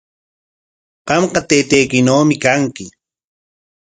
Qamqa 1.07 1.39
taytaykinawmi 1.49 2.35
kanki. 2.43 2.85